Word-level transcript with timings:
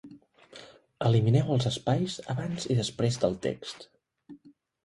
Elimineu 1.09 1.51
els 1.57 1.69
espais 1.71 2.17
abans 2.35 2.67
i 2.73 2.79
després 2.81 3.23
del 3.27 3.41
text. 3.45 3.87